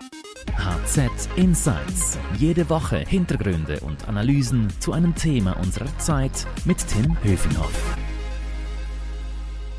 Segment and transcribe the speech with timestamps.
[0.00, 2.18] HZ Insights.
[2.38, 7.96] Jede Woche Hintergründe und Analysen zu einem Thema unserer Zeit mit Tim Höfinghoff.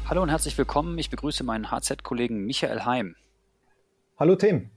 [0.06, 0.98] Hallo und herzlich willkommen.
[1.00, 3.16] Ich begrüße meinen HZ-Kollegen Michael Heim.
[4.20, 4.70] Hallo Tim.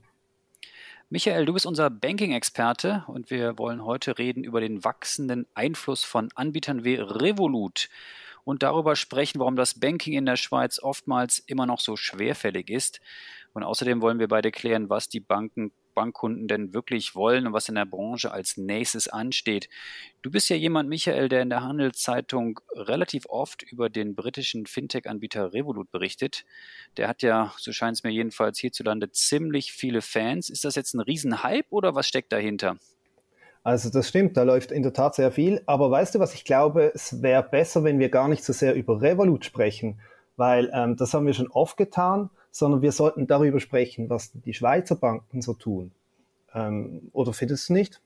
[1.11, 6.29] Michael, du bist unser Banking-Experte und wir wollen heute reden über den wachsenden Einfluss von
[6.33, 7.89] Anbietern wie Revolut
[8.45, 12.99] und darüber sprechen, warum das Banking in der Schweiz oftmals immer noch so schwerfällig ist.
[13.55, 17.69] Und außerdem wollen wir beide klären, was die Banken Bankkunden denn wirklich wollen und was
[17.69, 19.69] in der Branche als nächstes ansteht.
[20.21, 25.53] Du bist ja jemand, Michael, der in der Handelszeitung relativ oft über den britischen Fintech-Anbieter
[25.53, 26.45] Revolut berichtet.
[26.97, 30.49] Der hat ja, so scheint es mir jedenfalls hierzulande, ziemlich viele Fans.
[30.49, 32.75] Ist das jetzt ein Riesenhype oder was steckt dahinter?
[33.63, 35.61] Also das stimmt, da läuft in der Tat sehr viel.
[35.65, 38.75] Aber weißt du, was ich glaube, es wäre besser, wenn wir gar nicht so sehr
[38.75, 39.99] über Revolut sprechen,
[40.35, 44.53] weil ähm, das haben wir schon oft getan, sondern wir sollten darüber sprechen, was die
[44.53, 45.91] Schweizer Banken so tun.
[46.53, 47.99] Ähm, oder findest du nicht?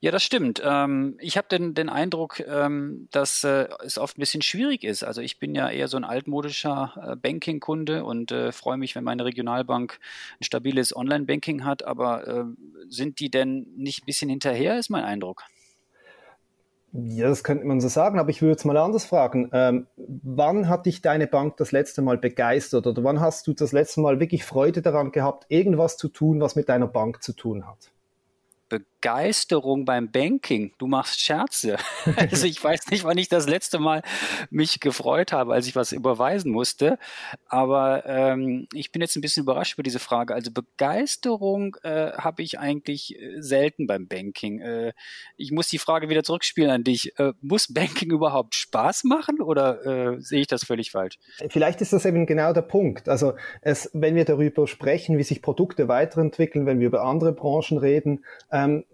[0.00, 0.62] Ja, das stimmt.
[0.64, 5.02] Ähm, ich habe den, den Eindruck, ähm, dass äh, es oft ein bisschen schwierig ist.
[5.02, 9.04] Also ich bin ja eher so ein altmodischer äh, Banking-Kunde und äh, freue mich, wenn
[9.04, 10.00] meine Regionalbank
[10.40, 11.84] ein stabiles Online-Banking hat.
[11.84, 12.44] Aber äh,
[12.88, 15.44] sind die denn nicht ein bisschen hinterher, ist mein Eindruck.
[16.92, 19.48] Ja, das könnte man so sagen, aber ich würde es mal anders fragen.
[19.52, 23.70] Ähm, wann hat dich deine Bank das letzte Mal begeistert oder wann hast du das
[23.70, 27.66] letzte Mal wirklich Freude daran gehabt, irgendwas zu tun, was mit deiner Bank zu tun
[27.66, 27.92] hat?
[29.00, 30.72] Begeisterung beim Banking.
[30.78, 31.76] Du machst Scherze.
[32.16, 34.02] Also ich weiß nicht, wann ich das letzte Mal
[34.50, 36.98] mich gefreut habe, als ich was überweisen musste.
[37.46, 40.34] Aber ähm, ich bin jetzt ein bisschen überrascht über diese Frage.
[40.34, 44.60] Also Begeisterung äh, habe ich eigentlich äh, selten beim Banking.
[44.60, 44.92] Äh,
[45.36, 47.18] ich muss die Frage wieder zurückspielen an dich.
[47.18, 51.18] Äh, muss Banking überhaupt Spaß machen oder äh, sehe ich das völlig falsch?
[51.48, 53.08] Vielleicht ist das eben genau der Punkt.
[53.08, 57.78] Also es, wenn wir darüber sprechen, wie sich Produkte weiterentwickeln, wenn wir über andere Branchen
[57.78, 58.84] reden, ähm,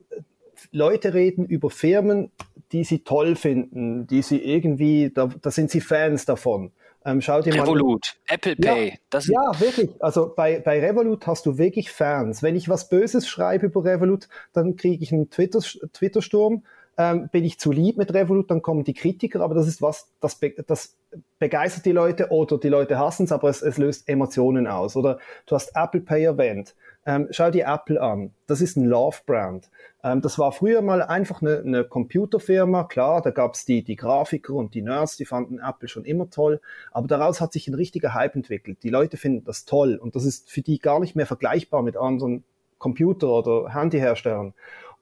[0.73, 2.31] Leute reden über Firmen,
[2.73, 6.73] die sie toll finden, die sie irgendwie, da, da sind sie Fans davon.
[7.05, 8.89] Ähm, schau dir Revolut, mal, Apple Pay.
[8.89, 9.91] Ja, das ja, wirklich.
[10.01, 12.43] Also bei, bei Revolut hast du wirklich Fans.
[12.43, 15.61] Wenn ich was Böses schreibe über Revolut, dann kriege ich einen Twitter,
[15.93, 16.65] Twitter-Sturm.
[16.99, 20.11] Ähm, bin ich zu lieb mit Revolut, dann kommen die Kritiker, aber das ist was,
[20.21, 20.96] das, das
[21.39, 24.97] begeistert die Leute oder die Leute hassen es, aber es, es löst Emotionen aus.
[24.97, 26.75] Oder du hast Apple Pay erwähnt.
[27.05, 28.33] Ähm, schau dir Apple an.
[28.47, 29.71] Das ist ein Love-Brand.
[30.03, 32.85] Ähm, das war früher mal einfach eine, eine Computerfirma.
[32.85, 36.61] Klar, da gab's die, die Grafiker und die Nerds, die fanden Apple schon immer toll.
[36.91, 38.83] Aber daraus hat sich ein richtiger Hype entwickelt.
[38.83, 39.97] Die Leute finden das toll.
[39.97, 42.45] Und das ist für die gar nicht mehr vergleichbar mit anderen
[42.79, 44.55] Computer- oder Handyherstellern.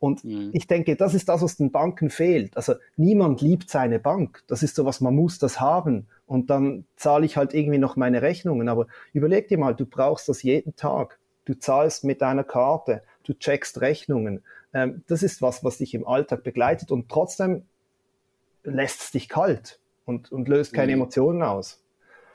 [0.05, 0.51] Und mhm.
[0.53, 2.57] ich denke, das ist das, was den Banken fehlt.
[2.57, 4.43] Also niemand liebt seine Bank.
[4.47, 6.07] Das ist so was, man muss das haben.
[6.27, 8.69] Und dann zahle ich halt irgendwie noch meine Rechnungen.
[8.69, 13.35] Aber überleg dir mal, du brauchst das jeden Tag du zahlst mit deiner Karte, du
[13.35, 14.43] checkst Rechnungen.
[14.73, 17.65] Ähm, das ist was, was dich im Alltag begleitet und trotzdem
[18.63, 21.03] lässt es dich kalt und, und löst keine mhm.
[21.03, 21.81] Emotionen aus.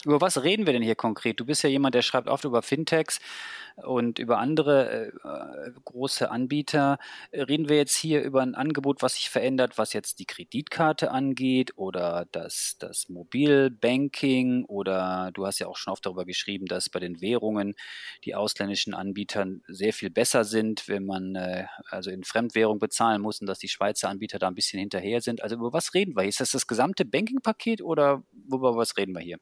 [0.06, 1.42] Über was reden wir denn hier konkret?
[1.42, 3.20] Du bist ja jemand, der schreibt oft über Fintechs
[3.76, 7.00] und über andere äh, große Anbieter.
[7.34, 11.74] Reden wir jetzt hier über ein Angebot, was sich verändert, was jetzt die Kreditkarte angeht
[11.78, 17.00] oder das, das Mobilbanking oder du hast ja auch schon oft darüber geschrieben, dass bei
[17.02, 17.76] den Währungen
[18.24, 23.42] die ausländischen Anbieter sehr viel besser sind, wenn man äh, also in Fremdwährung bezahlen muss
[23.42, 25.44] und dass die Schweizer Anbieter da ein bisschen hinterher sind.
[25.44, 26.30] Also über was reden wir hier?
[26.30, 29.40] Ist das das gesamte Banking-Paket oder über was reden wir hier?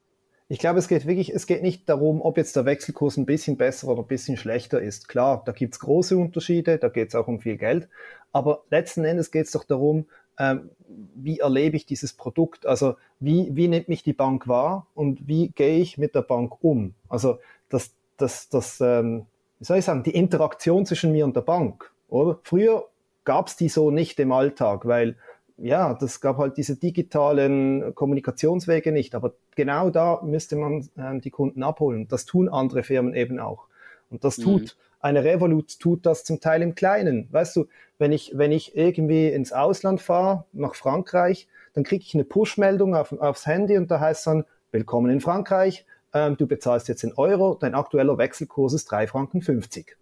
[0.50, 3.58] Ich glaube, es geht wirklich, es geht nicht darum, ob jetzt der Wechselkurs ein bisschen
[3.58, 5.06] besser oder ein bisschen schlechter ist.
[5.06, 7.88] Klar, da gibt's große Unterschiede, da geht es auch um viel Geld.
[8.32, 10.06] Aber letzten Endes geht es doch darum,
[10.38, 10.70] ähm,
[11.14, 12.64] wie erlebe ich dieses Produkt?
[12.64, 16.62] Also wie, wie nimmt mich die Bank wahr und wie gehe ich mit der Bank
[16.62, 16.94] um?
[17.08, 19.26] Also das, das, das, ähm,
[19.58, 22.38] wie soll ich sagen, die Interaktion zwischen mir und der Bank, oder?
[22.42, 22.88] Früher
[23.24, 25.16] gab's die so nicht im Alltag, weil
[25.58, 29.14] ja, das gab halt diese digitalen Kommunikationswege nicht.
[29.14, 32.06] Aber genau da müsste man äh, die Kunden abholen.
[32.08, 33.66] Das tun andere Firmen eben auch.
[34.10, 34.68] Und das tut, mhm.
[35.00, 37.28] eine Revolut tut das zum Teil im Kleinen.
[37.30, 37.66] Weißt du,
[37.98, 42.94] wenn ich, wenn ich irgendwie ins Ausland fahre, nach Frankreich, dann kriege ich eine Push-Meldung
[42.94, 45.84] auf, aufs Handy und da heißt dann, willkommen in Frankreich,
[46.14, 49.96] ähm, du bezahlst jetzt in Euro, dein aktueller Wechselkurs ist 3 Franken 50.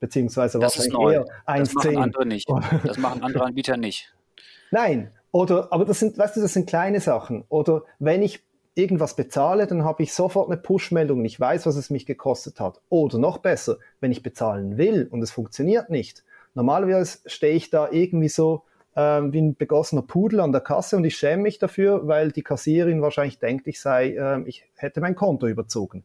[0.00, 1.58] Beziehungsweise das wahrscheinlich eher 1,10.
[1.58, 2.48] Das machen andere nicht.
[2.84, 4.13] Das machen andere Anbieter nicht.
[4.74, 7.44] Nein, oder, aber das sind, weißt du, das sind kleine Sachen.
[7.48, 8.42] Oder wenn ich
[8.74, 12.58] irgendwas bezahle, dann habe ich sofort eine Push-Meldung und ich weiß, was es mich gekostet
[12.58, 12.80] hat.
[12.88, 16.24] Oder noch besser, wenn ich bezahlen will und es funktioniert nicht.
[16.54, 18.64] Normalerweise stehe ich da irgendwie so
[18.96, 22.42] ähm, wie ein begossener Pudel an der Kasse und ich schäme mich dafür, weil die
[22.42, 26.02] Kassierin wahrscheinlich denkt, ich sei, ähm, ich hätte mein Konto überzogen.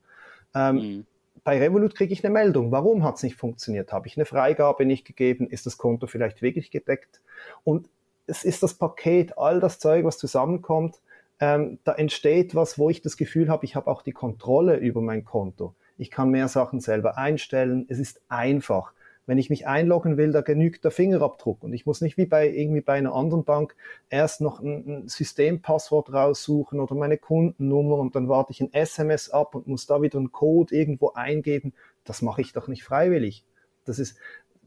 [0.54, 1.06] Ähm, mhm.
[1.44, 2.72] bei Revolut kriege ich eine Meldung.
[2.72, 3.92] Warum hat es nicht funktioniert?
[3.92, 5.48] Habe ich eine Freigabe nicht gegeben?
[5.48, 7.20] Ist das Konto vielleicht wirklich gedeckt?
[7.64, 7.90] Und
[8.30, 11.02] es ist das Paket, all das Zeug, was zusammenkommt.
[11.40, 15.02] Ähm, da entsteht was, wo ich das Gefühl habe, ich habe auch die Kontrolle über
[15.02, 15.74] mein Konto.
[15.98, 17.86] Ich kann mehr Sachen selber einstellen.
[17.90, 18.94] Es ist einfach.
[19.26, 22.50] Wenn ich mich einloggen will, da genügt der Fingerabdruck und ich muss nicht wie bei
[22.50, 23.76] irgendwie bei einer anderen Bank
[24.10, 29.30] erst noch ein, ein Systempasswort raussuchen oder meine Kundennummer und dann warte ich ein SMS
[29.30, 31.74] ab und muss da wieder einen Code irgendwo eingeben.
[32.06, 33.46] Das mache ich doch nicht freiwillig.
[33.86, 34.18] Das ist,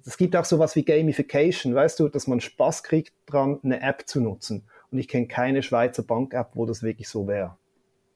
[0.04, 4.04] es gibt auch sowas wie Gamification, weißt du, dass man Spaß kriegt dran, eine App
[4.06, 4.64] zu nutzen.
[4.90, 7.56] Und ich kenne keine Schweizer Bank-App, wo das wirklich so wäre.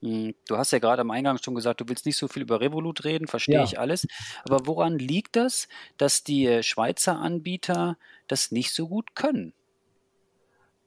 [0.03, 2.61] Hm, du hast ja gerade am Eingang schon gesagt, du willst nicht so viel über
[2.61, 3.65] Revolut reden, verstehe ja.
[3.65, 4.07] ich alles.
[4.45, 7.97] Aber woran liegt das, dass die Schweizer Anbieter
[8.29, 9.53] das nicht so gut können?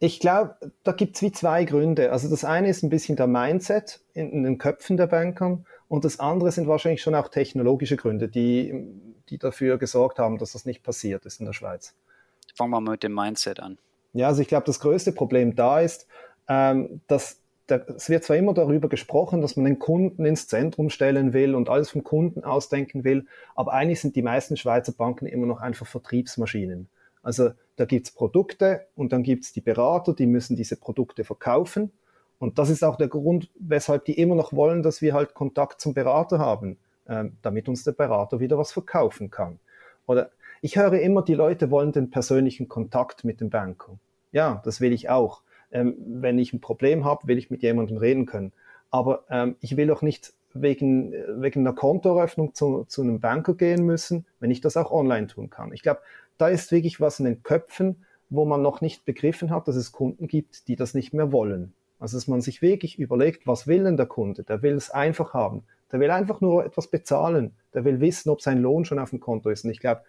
[0.01, 2.11] Ich glaube, da gibt es wie zwei Gründe.
[2.11, 6.05] Also das eine ist ein bisschen der Mindset in, in, den Köpfen der Bankern und
[6.05, 8.73] das andere sind wahrscheinlich schon auch technologische Gründe, die,
[9.29, 11.93] die dafür gesorgt haben, dass das nicht passiert ist in der Schweiz.
[12.55, 13.77] Fangen wir mal mit dem Mindset an.
[14.13, 16.07] Ja, also ich glaube, das größte Problem da ist,
[16.47, 17.39] ähm, dass
[17.71, 21.69] es wird zwar immer darüber gesprochen, dass man den Kunden ins Zentrum stellen will und
[21.69, 25.85] alles vom Kunden ausdenken will, aber eigentlich sind die meisten Schweizer Banken immer noch einfach
[25.85, 26.89] Vertriebsmaschinen.
[27.21, 31.91] Also da gibt's Produkte und dann gibt's die Berater, die müssen diese Produkte verkaufen.
[32.39, 35.81] Und das ist auch der Grund, weshalb die immer noch wollen, dass wir halt Kontakt
[35.81, 36.77] zum Berater haben,
[37.41, 39.59] damit uns der Berater wieder was verkaufen kann.
[40.05, 40.29] Oder
[40.61, 43.97] ich höre immer, die Leute wollen den persönlichen Kontakt mit dem Banker.
[44.31, 45.41] Ja, das will ich auch
[45.71, 48.51] ähm, wenn ich ein Problem habe, will ich mit jemandem reden können.
[48.91, 53.85] Aber ähm, ich will auch nicht wegen, wegen einer Kontoeröffnung zu, zu einem Banker gehen
[53.85, 55.73] müssen, wenn ich das auch online tun kann.
[55.73, 56.01] Ich glaube,
[56.37, 59.91] da ist wirklich was in den Köpfen, wo man noch nicht begriffen hat, dass es
[59.91, 61.73] Kunden gibt, die das nicht mehr wollen.
[61.99, 64.43] Also dass man sich wirklich überlegt, was will denn der Kunde?
[64.43, 65.63] Der will es einfach haben.
[65.91, 67.55] Der will einfach nur etwas bezahlen.
[67.73, 69.65] Der will wissen, ob sein Lohn schon auf dem Konto ist.
[69.65, 70.01] Und ich glaube,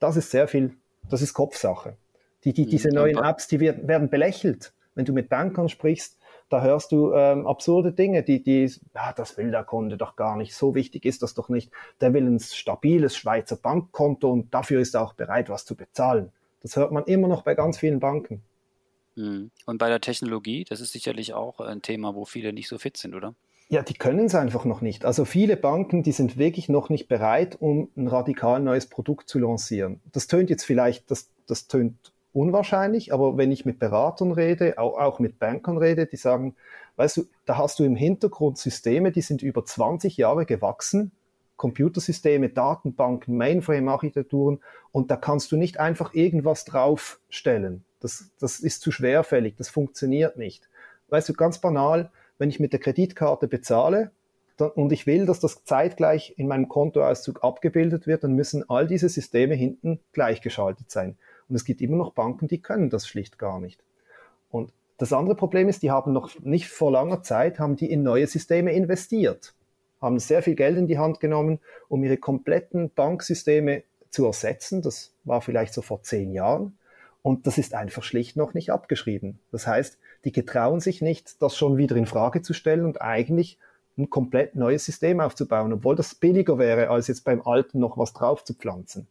[0.00, 0.74] das ist sehr viel,
[1.08, 1.96] das ist Kopfsache.
[2.44, 6.18] Die, die, diese neuen Apps, die werden belächelt wenn du mit Bankern sprichst,
[6.48, 10.36] da hörst du ähm, absurde Dinge, die, die, ja, das will der Kunde doch gar
[10.36, 11.70] nicht, so wichtig ist das doch nicht.
[12.00, 16.32] Der will ein stabiles Schweizer Bankkonto und dafür ist er auch bereit, was zu bezahlen.
[16.62, 18.42] Das hört man immer noch bei ganz vielen Banken.
[19.14, 19.52] Hm.
[19.66, 22.96] Und bei der Technologie, das ist sicherlich auch ein Thema, wo viele nicht so fit
[22.96, 23.36] sind, oder?
[23.70, 25.04] Ja, die können es einfach noch nicht.
[25.04, 29.38] Also viele Banken, die sind wirklich noch nicht bereit, um ein radikal neues Produkt zu
[29.38, 30.00] lancieren.
[30.12, 34.98] Das tönt jetzt vielleicht, das, das tönt unwahrscheinlich, aber wenn ich mit Beratern rede, auch,
[34.98, 36.56] auch mit Bankern rede, die sagen,
[36.96, 41.12] weißt du, da hast du im Hintergrund Systeme, die sind über 20 Jahre gewachsen,
[41.56, 44.60] Computersysteme, Datenbanken, Mainframe-Architekturen
[44.92, 47.84] und da kannst du nicht einfach irgendwas draufstellen.
[48.00, 50.68] Das, das ist zu schwerfällig, das funktioniert nicht.
[51.08, 54.10] Weißt du, ganz banal, wenn ich mit der Kreditkarte bezahle,
[54.56, 58.86] dann, und ich will, dass das zeitgleich in meinem Kontoauszug abgebildet wird, dann müssen all
[58.86, 61.16] diese Systeme hinten gleichgeschaltet sein.
[61.48, 63.82] Und es gibt immer noch Banken, die können das schlicht gar nicht.
[64.50, 68.02] Und das andere Problem ist, die haben noch nicht vor langer Zeit, haben die in
[68.02, 69.54] neue Systeme investiert,
[70.00, 74.82] haben sehr viel Geld in die Hand genommen, um ihre kompletten Banksysteme zu ersetzen.
[74.82, 76.76] Das war vielleicht so vor zehn Jahren.
[77.22, 79.38] Und das ist einfach schlicht noch nicht abgeschrieben.
[79.52, 83.56] Das heißt, die getrauen sich nicht, das schon wieder in Frage zu stellen und eigentlich
[83.96, 88.12] ein komplett neues System aufzubauen, obwohl das billiger wäre, als jetzt beim alten noch was
[88.12, 89.06] drauf zu pflanzen.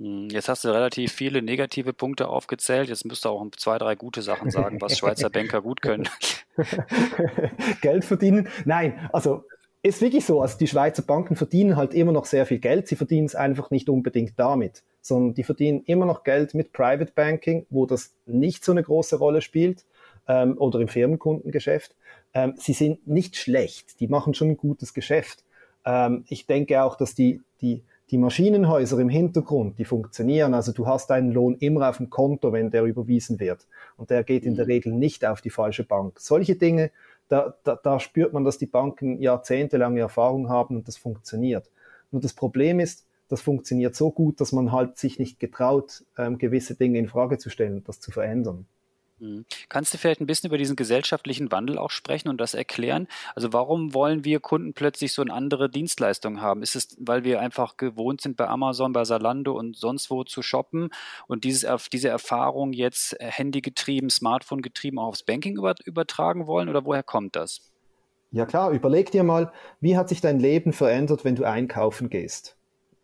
[0.00, 2.88] Hm, jetzt hast du relativ viele negative Punkte aufgezählt.
[2.88, 6.08] Jetzt müsst ihr auch zwei, drei gute Sachen sagen, was Schweizer Banker gut können.
[7.80, 8.48] Geld verdienen?
[8.64, 9.44] Nein, also
[9.84, 10.42] ist wirklich so.
[10.42, 12.88] Also die Schweizer Banken verdienen halt immer noch sehr viel Geld.
[12.88, 17.12] Sie verdienen es einfach nicht unbedingt damit, sondern die verdienen immer noch Geld mit Private
[17.14, 19.84] Banking, wo das nicht so eine große Rolle spielt
[20.28, 21.94] ähm, oder im Firmenkundengeschäft.
[22.34, 24.00] Ähm, sie sind nicht schlecht.
[24.00, 25.44] Die machen schon ein gutes Geschäft.
[25.84, 30.52] Ähm, ich denke auch, dass die, die die Maschinenhäuser im Hintergrund, die funktionieren.
[30.52, 33.66] Also du hast deinen Lohn immer auf dem Konto, wenn der überwiesen wird.
[33.96, 34.70] Und der geht in der mhm.
[34.70, 36.18] Regel nicht auf die falsche Bank.
[36.18, 36.90] Solche Dinge,
[37.28, 41.70] da, da, da spürt man, dass die Banken jahrzehntelange Erfahrung haben und das funktioniert.
[42.10, 46.38] Nur das Problem ist, das funktioniert so gut, dass man halt sich nicht getraut, ähm,
[46.38, 48.66] gewisse Dinge in Frage zu stellen und das zu verändern.
[49.20, 49.44] Mhm.
[49.68, 53.06] Kannst du vielleicht ein bisschen über diesen gesellschaftlichen Wandel auch sprechen und das erklären?
[53.34, 56.62] Also warum wollen wir Kunden plötzlich so eine andere Dienstleistung haben?
[56.62, 60.42] Ist es, weil wir einfach gewohnt sind, bei Amazon, bei Salando und sonst wo zu
[60.42, 60.88] shoppen
[61.26, 66.84] und dieses, diese Erfahrung jetzt äh, handygetrieben, Smartphone getrieben auch aufs Banking übertragen wollen oder
[66.84, 67.60] woher kommt das?
[68.32, 72.56] Ja klar, überleg dir mal, wie hat sich dein Leben verändert, wenn du einkaufen gehst?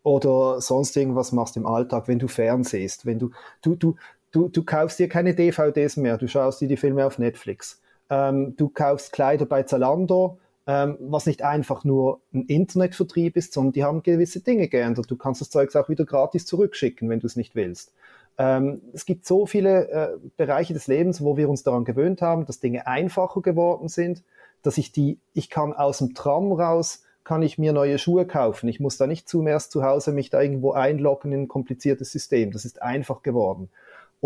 [0.04, 3.96] Oder sonst irgendwas machst im Alltag, wenn du fernsehst, wenn du, du, du,
[4.37, 7.81] du, du kaufst dir keine DVDs mehr, du schaust dir die Filme auf Netflix.
[8.11, 13.73] Ähm, du kaufst Kleider bei Zalando, ähm, was nicht einfach nur ein Internetvertrieb ist, sondern
[13.73, 15.11] die haben gewisse Dinge geändert.
[15.11, 17.93] Du kannst das Zeug auch wieder gratis zurückschicken, wenn du es nicht willst.
[18.38, 22.45] Ähm, es gibt so viele äh, Bereiche des Lebens, wo wir uns daran gewöhnt haben,
[22.45, 24.23] dass Dinge einfacher geworden sind,
[24.62, 28.69] dass ich die, ich kann aus dem Tram raus, kann ich mir neue Schuhe kaufen.
[28.69, 32.52] Ich muss da nicht zumeist zu Hause mich da irgendwo einloggen in ein kompliziertes System.
[32.52, 33.71] Das ist einfach geworden.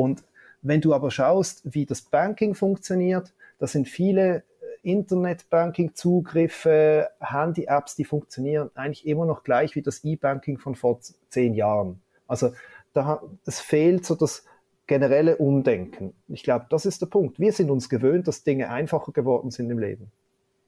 [0.00, 0.24] Und
[0.62, 4.42] wenn du aber schaust, wie das Banking funktioniert, das sind viele äh,
[4.82, 12.00] Internetbanking-Zugriffe, Handy-Apps, die funktionieren eigentlich immer noch gleich wie das E-Banking von vor zehn Jahren.
[12.26, 12.54] Also
[12.94, 14.46] da, es fehlt so das
[14.86, 16.14] generelle Umdenken.
[16.28, 17.38] Ich glaube, das ist der Punkt.
[17.38, 20.10] Wir sind uns gewöhnt, dass Dinge einfacher geworden sind im Leben.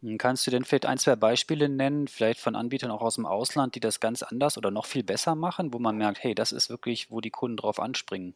[0.03, 3.25] Hm, kannst du denn vielleicht ein, zwei Beispiele nennen, vielleicht von Anbietern auch aus dem
[3.25, 6.53] Ausland, die das ganz anders oder noch viel besser machen, wo man merkt, hey, das
[6.53, 8.35] ist wirklich, wo die Kunden drauf anspringen?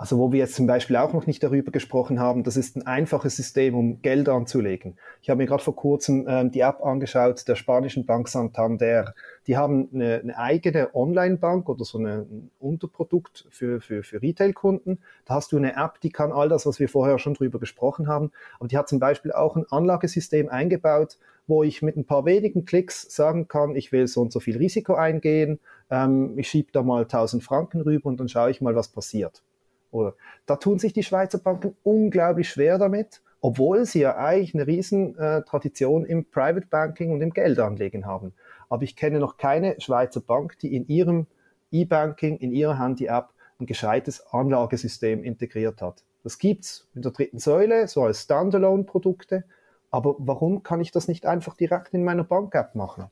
[0.00, 2.86] Also wo wir jetzt zum Beispiel auch noch nicht darüber gesprochen haben, das ist ein
[2.86, 4.96] einfaches System, um Geld anzulegen.
[5.20, 9.14] Ich habe mir gerade vor kurzem ähm, die App angeschaut der spanischen Bank Santander.
[9.46, 15.00] Die haben eine, eine eigene Online-Bank oder so eine, ein Unterprodukt für, für, für Retail-Kunden.
[15.26, 18.08] Da hast du eine App, die kann all das, was wir vorher schon drüber gesprochen
[18.08, 18.32] haben.
[18.58, 22.64] Aber die hat zum Beispiel auch ein Anlagesystem eingebaut, wo ich mit ein paar wenigen
[22.64, 26.82] Klicks sagen kann, ich will so und so viel Risiko eingehen, ähm, ich schiebe da
[26.82, 29.42] mal 1000 Franken rüber und dann schaue ich mal, was passiert.
[29.90, 30.14] Oder
[30.46, 35.18] da tun sich die Schweizer Banken unglaublich schwer damit, obwohl sie ja eigentlich eine riesen
[35.18, 38.32] äh, Tradition im Private Banking und im Geldanlegen haben.
[38.68, 41.26] Aber ich kenne noch keine Schweizer Bank, die in ihrem
[41.72, 43.30] E-Banking, in ihrer Handy-App
[43.60, 46.04] ein gescheites Anlagesystem integriert hat.
[46.22, 49.44] Das gibt's in der dritten Säule, so als Standalone-Produkte.
[49.90, 53.06] Aber warum kann ich das nicht einfach direkt in meiner Bank-App machen?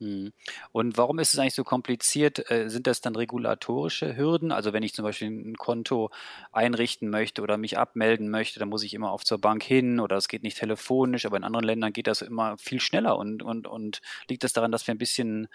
[0.00, 0.32] Mhm.
[0.72, 2.50] Und warum ist es eigentlich so kompliziert?
[2.50, 4.52] Äh, sind das dann regulatorische Hürden?
[4.52, 6.10] Also wenn ich zum Beispiel ein Konto
[6.52, 10.16] einrichten möchte oder mich abmelden möchte, dann muss ich immer oft zur Bank hin oder
[10.16, 13.66] es geht nicht telefonisch, aber in anderen Ländern geht das immer viel schneller und, und,
[13.66, 15.48] und liegt das daran, dass wir ein bisschen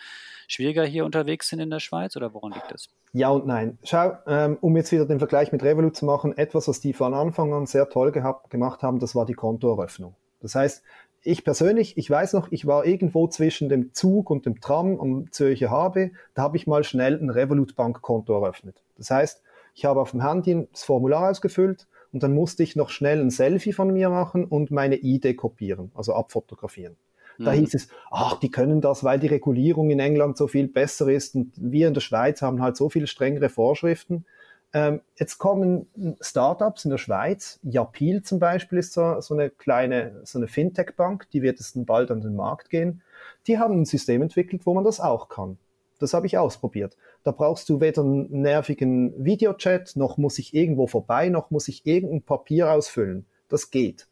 [0.48, 2.90] schwieriger hier unterwegs sind in der Schweiz oder woran liegt das?
[3.12, 3.78] Ja und nein.
[3.84, 7.14] Schau, ähm, um jetzt wieder den Vergleich mit Revolut zu machen, etwas, was die von
[7.14, 10.16] Anfang an sehr toll gehabt, gemacht haben, das war die Kontoeröffnung.
[10.42, 10.84] Das heißt,
[11.24, 15.32] ich persönlich, ich weiß noch, ich war irgendwo zwischen dem Zug und dem Tram am
[15.32, 18.82] Zürcher Habe, da habe ich mal schnell ein Revolut Bankkonto eröffnet.
[18.98, 19.42] Das heißt,
[19.76, 23.30] ich habe auf dem Handy das Formular ausgefüllt und dann musste ich noch schnell ein
[23.30, 26.96] Selfie von mir machen und meine ID kopieren, also abfotografieren.
[27.38, 27.60] Da mhm.
[27.60, 31.36] hieß es, ach, die können das, weil die Regulierung in England so viel besser ist
[31.36, 34.26] und wir in der Schweiz haben halt so viel strengere Vorschriften.
[34.72, 35.88] Ähm, jetzt kommen
[36.22, 37.60] Startups in der Schweiz.
[37.64, 42.12] Japil zum Beispiel ist so, so eine kleine, so eine Fintech-Bank, die wird jetzt bald
[42.12, 43.02] an den Markt gehen.
[43.48, 45.58] Die haben ein System entwickelt, wo man das auch kann.
[46.00, 46.96] Das habe ich ausprobiert.
[47.24, 51.86] Da brauchst du weder einen nervigen Videochat, noch muss ich irgendwo vorbei, noch muss ich
[51.86, 53.26] irgendein Papier ausfüllen.
[53.50, 54.08] Das geht.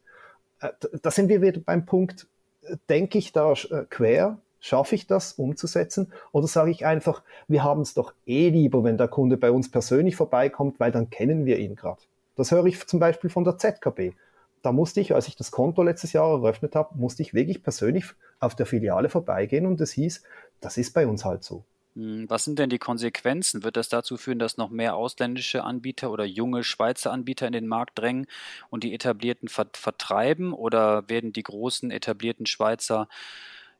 [0.60, 0.70] Äh,
[1.02, 2.26] da sind wir wieder beim Punkt,
[2.62, 4.38] äh, denke ich da äh, quer,
[4.68, 6.12] Schaffe ich das umzusetzen?
[6.30, 9.70] Oder sage ich einfach, wir haben es doch eh lieber, wenn der Kunde bei uns
[9.70, 12.02] persönlich vorbeikommt, weil dann kennen wir ihn gerade.
[12.36, 14.12] Das höre ich zum Beispiel von der ZKB.
[14.60, 18.04] Da musste ich, als ich das Konto letztes Jahr eröffnet habe, musste ich wirklich persönlich
[18.40, 20.22] auf der Filiale vorbeigehen und es hieß,
[20.60, 21.64] das ist bei uns halt so.
[21.94, 23.64] Hm, was sind denn die Konsequenzen?
[23.64, 27.66] Wird das dazu führen, dass noch mehr ausländische Anbieter oder junge Schweizer Anbieter in den
[27.66, 28.26] Markt drängen
[28.68, 30.52] und die etablierten vertreiben?
[30.52, 33.08] Oder werden die großen etablierten Schweizer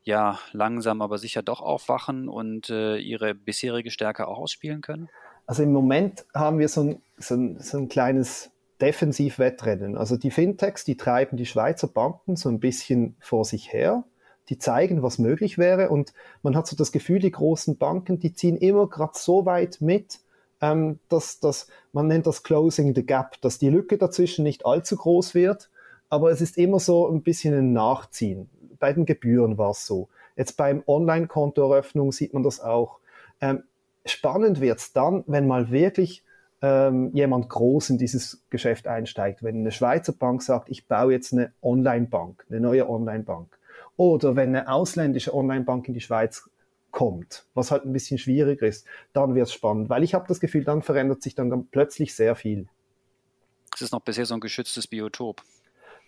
[0.08, 5.08] ja langsam aber sicher doch aufwachen und äh, ihre bisherige Stärke auch ausspielen können?
[5.46, 8.50] Also im Moment haben wir so ein, so ein, so ein kleines
[8.80, 9.96] Defensivwettrennen.
[9.96, 14.04] Also die Fintechs, die treiben die Schweizer Banken so ein bisschen vor sich her.
[14.48, 15.90] Die zeigen, was möglich wäre.
[15.90, 19.82] Und man hat so das Gefühl, die großen Banken, die ziehen immer gerade so weit
[19.82, 20.20] mit,
[20.62, 24.96] ähm, dass, dass man nennt das Closing the Gap, dass die Lücke dazwischen nicht allzu
[24.96, 25.68] groß wird.
[26.08, 30.08] Aber es ist immer so ein bisschen ein Nachziehen bei den Gebühren war es so.
[30.36, 33.00] Jetzt beim Online-Kontoeröffnung sieht man das auch.
[33.40, 33.64] Ähm,
[34.04, 36.24] spannend wird es dann, wenn mal wirklich
[36.62, 39.42] ähm, jemand groß in dieses Geschäft einsteigt.
[39.42, 43.58] Wenn eine Schweizer Bank sagt, ich baue jetzt eine Online-Bank, eine neue Online-Bank.
[43.96, 46.48] Oder wenn eine ausländische Online-Bank in die Schweiz
[46.90, 50.40] kommt, was halt ein bisschen schwieriger ist, dann wird es spannend, weil ich habe das
[50.40, 52.68] Gefühl, dann verändert sich dann plötzlich sehr viel.
[53.74, 55.42] Es ist noch bisher so ein geschütztes Biotop.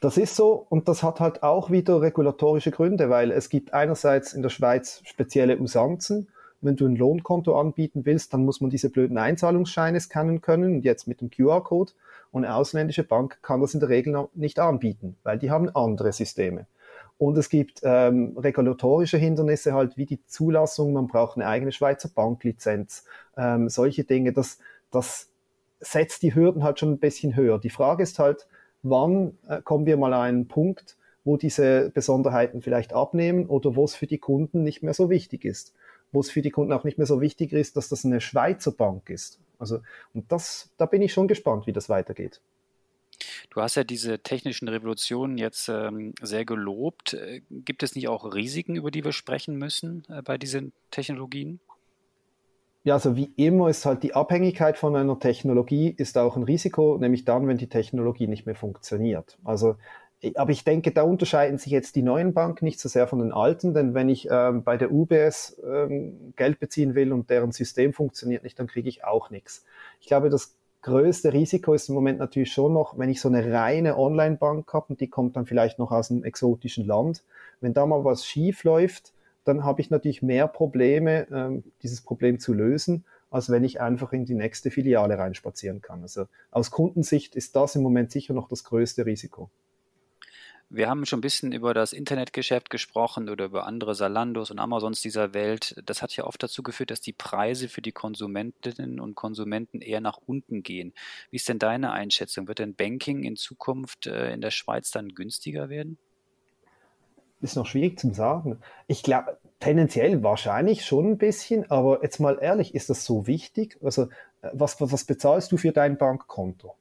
[0.01, 4.33] Das ist so und das hat halt auch wieder regulatorische Gründe, weil es gibt einerseits
[4.33, 6.29] in der Schweiz spezielle Usanzen.
[6.63, 10.85] Wenn du ein Lohnkonto anbieten willst, dann muss man diese blöden Einzahlungsscheine scannen können und
[10.85, 11.93] jetzt mit dem QR-Code.
[12.33, 16.13] Und eine ausländische Bank kann das in der Regel nicht anbieten, weil die haben andere
[16.13, 16.67] Systeme.
[17.19, 22.09] Und es gibt ähm, regulatorische Hindernisse halt wie die Zulassung, man braucht eine eigene Schweizer
[22.09, 23.05] Banklizenz,
[23.37, 24.59] ähm, solche Dinge, das,
[24.91, 25.29] das
[25.81, 27.59] setzt die Hürden halt schon ein bisschen höher.
[27.59, 28.47] Die Frage ist halt,
[28.83, 33.85] wann äh, kommen wir mal an einen Punkt, wo diese Besonderheiten vielleicht abnehmen oder wo
[33.85, 35.75] es für die Kunden nicht mehr so wichtig ist.
[36.13, 38.73] Wo es für die Kunden auch nicht mehr so wichtig ist, dass das eine Schweizer
[38.73, 39.39] Bank ist.
[39.59, 39.81] Also,
[40.15, 42.41] und das, da bin ich schon gespannt, wie das weitergeht.
[43.51, 47.15] Du hast ja diese technischen Revolutionen jetzt ähm, sehr gelobt.
[47.15, 51.61] Äh, gibt es nicht auch Risiken, über die wir sprechen müssen äh, bei diesen Technologien?
[52.83, 56.97] Ja, also wie immer ist halt die Abhängigkeit von einer Technologie ist auch ein Risiko,
[56.99, 59.39] nämlich dann, wenn die Technologie nicht mehr funktioniert.
[59.45, 59.77] Also
[60.35, 63.33] aber ich denke, da unterscheiden sich jetzt die neuen Banken nicht so sehr von den
[63.33, 67.93] alten, denn wenn ich ähm, bei der UBS ähm, Geld beziehen will und deren System
[67.95, 69.65] funktioniert nicht, dann kriege ich auch nichts.
[70.01, 73.51] Ich glaube, das größte Risiko ist im Moment natürlich schon noch, wenn ich so eine
[73.51, 77.23] reine Online-Bank habe und die kommt dann vielleicht noch aus einem exotischen Land.
[77.61, 79.13] Wenn da mal was schief läuft,
[79.51, 84.13] dann habe ich natürlich mehr Probleme, ähm, dieses Problem zu lösen, als wenn ich einfach
[84.13, 86.03] in die nächste Filiale reinspazieren kann.
[86.03, 89.51] Also aus Kundensicht ist das im Moment sicher noch das größte Risiko.
[90.73, 95.01] Wir haben schon ein bisschen über das Internetgeschäft gesprochen oder über andere Salandos und Amazons
[95.01, 95.75] dieser Welt.
[95.85, 100.01] Das hat ja oft dazu geführt, dass die Preise für die Konsumentinnen und Konsumenten eher
[100.01, 100.95] nach unten gehen.
[101.31, 102.47] Wie ist denn deine Einschätzung?
[102.47, 105.99] Wird denn Banking in Zukunft äh, in der Schweiz dann günstiger werden?
[107.41, 108.59] Ist noch schwierig zu sagen.
[108.87, 113.79] Ich glaube, tendenziell wahrscheinlich schon ein bisschen, aber jetzt mal ehrlich, ist das so wichtig?
[113.83, 114.05] Also,
[114.43, 116.75] äh, was, was, was bezahlst du für dein Bankkonto?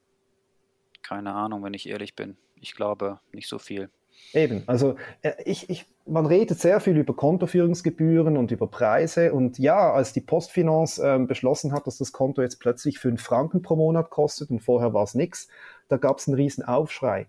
[1.02, 2.36] Keine Ahnung, wenn ich ehrlich bin.
[2.56, 3.90] Ich glaube nicht so viel.
[4.32, 9.58] Eben, also äh, ich, ich, man redet sehr viel über Kontoführungsgebühren und über Preise und
[9.58, 13.76] ja, als die Postfinance äh, beschlossen hat, dass das Konto jetzt plötzlich 5 Franken pro
[13.76, 15.48] Monat kostet und vorher war es nichts,
[15.88, 17.26] da gab es einen riesen Aufschrei.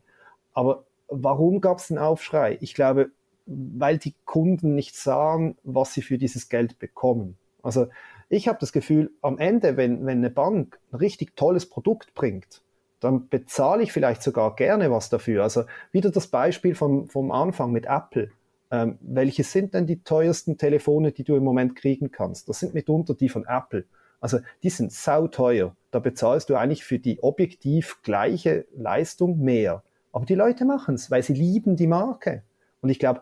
[0.54, 2.58] Aber warum gab es einen Aufschrei?
[2.62, 3.10] Ich glaube,
[3.46, 7.38] weil die Kunden nicht sahen, was sie für dieses Geld bekommen.
[7.64, 7.88] Also
[8.30, 12.62] ich habe das Gefühl, am Ende, wenn, wenn eine Bank ein richtig tolles Produkt bringt,
[13.02, 15.44] dann bezahle ich vielleicht sogar gerne was dafür.
[15.44, 18.32] Also wieder das Beispiel vom, vom Anfang mit Apple.
[18.70, 22.48] Ähm, welche sind denn die teuersten Telefone, die du im Moment kriegen kannst?
[22.48, 23.86] Das sind mitunter die von Apple.
[24.22, 25.76] Also die sind sauteuer.
[25.90, 29.84] Da bezahlst du eigentlich für die objektiv gleiche Leistung mehr.
[30.14, 32.44] Aber die Leute machen es, weil sie lieben die Marke.
[32.82, 33.22] Und ich glaube,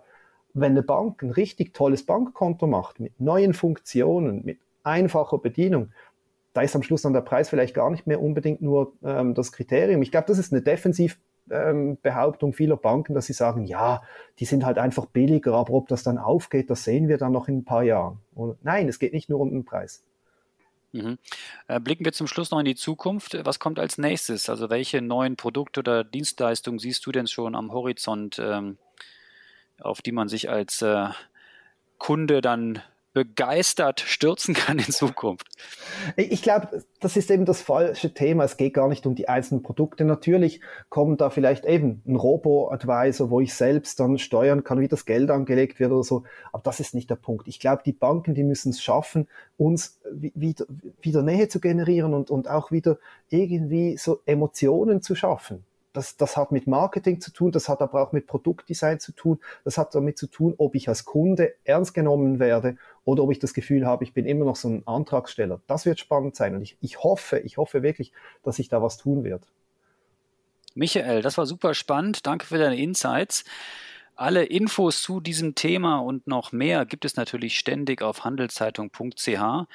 [0.54, 5.92] wenn eine Bank ein richtig tolles Bankkonto macht, mit neuen Funktionen, mit einfacher Bedienung,
[6.54, 9.52] da ist am Schluss dann der Preis vielleicht gar nicht mehr unbedingt nur ähm, das
[9.52, 10.02] Kriterium.
[10.02, 14.02] Ich glaube, das ist eine Defensivbehauptung ähm, vieler Banken, dass sie sagen, ja,
[14.40, 17.48] die sind halt einfach billiger, aber ob das dann aufgeht, das sehen wir dann noch
[17.48, 18.20] in ein paar Jahren.
[18.34, 20.04] Und nein, es geht nicht nur um den Preis.
[20.92, 21.20] Mhm.
[21.68, 23.38] Äh, blicken wir zum Schluss noch in die Zukunft.
[23.46, 24.50] Was kommt als nächstes?
[24.50, 28.40] Also welche neuen Produkte oder Dienstleistungen siehst du denn schon am Horizont?
[28.40, 28.78] Ähm,
[29.82, 31.08] auf die man sich als äh,
[31.98, 32.82] Kunde dann
[33.14, 35.48] begeistert stürzen kann in Zukunft?
[36.16, 38.44] Ich glaube, das ist eben das falsche Thema.
[38.44, 40.06] Es geht gar nicht um die einzelnen Produkte.
[40.06, 45.06] Natürlich kommt da vielleicht eben ein Robo-Advisor, wo ich selbst dann steuern kann, wie das
[45.06, 46.24] Geld angelegt wird oder so.
[46.52, 47.48] Aber das ist nicht der Punkt.
[47.48, 50.66] Ich glaube, die Banken, die müssen es schaffen, uns wieder,
[51.02, 56.38] wieder Nähe zu generieren und, und auch wieder irgendwie so Emotionen zu schaffen das, das
[56.38, 59.96] hat mit Marketing zu tun, das hat aber auch mit Produktdesign zu tun, das hat
[59.96, 63.86] damit zu tun, ob ich als Kunde ernst genommen werde oder ob ich das Gefühl
[63.86, 65.62] habe, ich bin immer noch so ein Antragsteller.
[65.68, 68.12] Das wird spannend sein und ich, ich hoffe, ich hoffe wirklich,
[68.44, 69.48] dass sich da was tun wird.
[70.76, 72.26] Michael, das war super spannend.
[72.28, 73.44] Danke für deine Insights.
[74.20, 79.66] Alle Infos zu diesem Thema und noch mehr gibt es natürlich ständig auf handelszeitung.ch.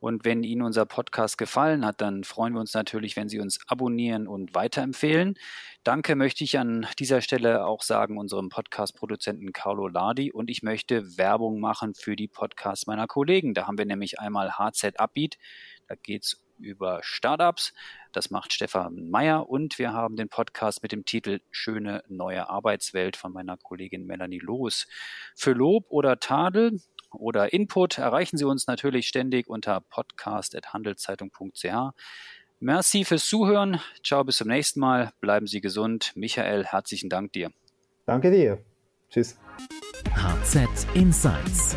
[0.00, 3.58] Und wenn Ihnen unser Podcast gefallen hat, dann freuen wir uns natürlich, wenn Sie uns
[3.66, 5.38] abonnieren und weiterempfehlen.
[5.82, 11.16] Danke möchte ich an dieser Stelle auch sagen unserem Podcast-Produzenten Carlo Ladi und ich möchte
[11.16, 13.54] Werbung machen für die Podcasts meiner Kollegen.
[13.54, 15.38] Da haben wir nämlich einmal HZ Upbeat,
[15.88, 17.72] da geht es über Startups.
[18.12, 23.16] Das macht Stefan Meyer und wir haben den Podcast mit dem Titel Schöne neue Arbeitswelt
[23.16, 24.86] von meiner Kollegin Melanie Loos.
[25.34, 31.94] Für Lob oder Tadel oder Input erreichen Sie uns natürlich ständig unter podcast.handelszeitung.ch.
[32.58, 33.80] Merci fürs Zuhören.
[34.02, 35.12] Ciao, bis zum nächsten Mal.
[35.20, 36.12] Bleiben Sie gesund.
[36.14, 37.50] Michael, herzlichen Dank dir.
[38.06, 38.58] Danke dir.
[39.10, 39.38] Tschüss.
[40.14, 41.76] HZ Insights